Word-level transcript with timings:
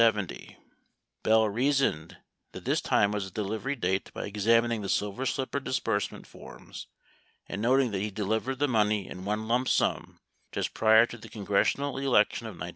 78 0.01 0.57
Bell 1.21 1.47
reasoned 1.47 2.17
that 2.53 2.65
this 2.65 2.81
time 2.81 3.11
was 3.11 3.27
a 3.27 3.31
delivery 3.31 3.75
date 3.75 4.11
by 4.15 4.25
examining 4.25 4.81
the 4.81 4.89
Silver 4.89 5.27
Slipper 5.27 5.59
disbursement 5.59 6.25
forms 6.25 6.87
and 7.47 7.61
noting 7.61 7.91
that 7.91 8.01
he 8.01 8.09
delivered 8.09 8.57
the 8.57 8.67
money 8.67 9.07
in 9.07 9.25
one 9.25 9.47
lump 9.47 9.67
sum 9.67 10.19
just 10.51 10.73
prior 10.73 11.05
to 11.05 11.19
the 11.19 11.29
congressional 11.29 11.99
election 11.99 12.47
of 12.47 12.53
1970. 12.55 12.69